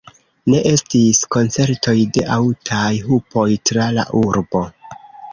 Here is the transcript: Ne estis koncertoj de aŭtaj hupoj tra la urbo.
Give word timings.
Ne 0.51 0.59
estis 0.67 1.17
koncertoj 1.35 1.93
de 2.15 2.23
aŭtaj 2.35 2.87
hupoj 3.09 3.45
tra 3.71 3.91
la 3.99 4.07
urbo. 4.23 4.63